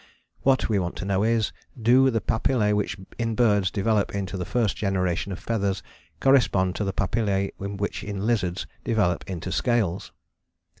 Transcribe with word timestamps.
What 0.41 0.67
we 0.67 0.79
want 0.79 0.95
to 0.95 1.05
know 1.05 1.21
is, 1.21 1.53
Do 1.79 2.09
the 2.09 2.21
papillae 2.21 2.73
which 2.73 2.97
in 3.19 3.35
birds 3.35 3.69
develop 3.69 4.15
into 4.15 4.35
the 4.35 4.45
first 4.49 4.75
generation 4.75 5.31
of 5.31 5.37
feathers 5.37 5.83
correspond 6.19 6.75
to 6.77 6.83
the 6.83 6.91
papillae 6.91 7.51
which 7.59 8.03
in 8.03 8.25
lizards 8.25 8.65
develop 8.83 9.23
into 9.29 9.51
scales? 9.51 10.11